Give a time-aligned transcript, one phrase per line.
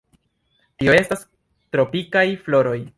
[0.83, 1.23] Tio estas
[1.77, 2.79] tropikaj floroj.